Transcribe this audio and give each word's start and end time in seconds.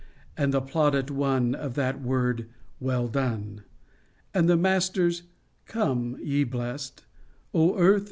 And 0.35 0.51
the 0.51 0.63
plaudit 0.63 1.11
won 1.11 1.53
of 1.53 1.75
that 1.75 2.01
word," 2.01 2.47
Well 2.89 3.07
done!" 3.07 3.61
And 4.33 4.49
the 4.49 4.57
Master's" 4.57 5.21
Come, 5.67 6.17
ye 6.19 6.43
blest!" 6.43 7.05
O 7.53 7.77
earth 7.77 7.99